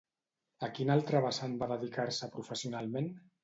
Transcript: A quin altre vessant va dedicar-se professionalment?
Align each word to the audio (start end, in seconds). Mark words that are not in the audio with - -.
A 0.67 0.69
quin 0.77 0.93
altre 0.93 1.21
vessant 1.27 1.55
va 1.61 1.69
dedicar-se 1.75 2.33
professionalment? 2.41 3.17